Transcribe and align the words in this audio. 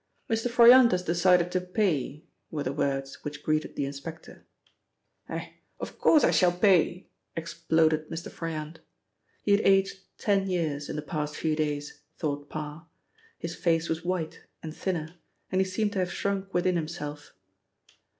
"Mr. 0.27 0.49
Froyant 0.49 0.89
has 0.93 1.03
decided 1.03 1.51
to 1.51 1.61
pay," 1.61 2.23
were 2.49 2.63
the 2.63 2.73
words 2.73 3.23
which 3.23 3.43
greeted 3.43 3.75
the 3.75 3.85
inspector. 3.85 4.47
"Eh, 5.29 5.49
of 5.79 5.99
course 5.99 6.23
I 6.23 6.31
shall 6.31 6.51
pay!" 6.53 7.07
exploded 7.35 8.09
Mr. 8.09 8.31
Froyant. 8.31 8.79
He 9.43 9.51
had 9.51 9.61
aged 9.61 9.99
ten 10.17 10.49
years 10.49 10.89
in 10.89 10.95
the 10.95 11.03
past 11.03 11.35
few 11.35 11.55
days, 11.55 12.01
thought 12.17 12.49
Parr; 12.49 12.87
his 13.37 13.53
face 13.55 13.89
was 13.89 14.03
white, 14.03 14.43
and 14.63 14.75
thinner, 14.75 15.17
and 15.51 15.61
he 15.61 15.65
seemed 15.65 15.93
to 15.93 15.99
have 15.99 16.11
shrunk 16.11 16.51
within 16.51 16.77
himself. 16.77 17.33